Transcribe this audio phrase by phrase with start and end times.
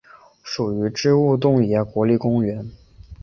[0.41, 2.67] 属于支笏洞爷国立公园。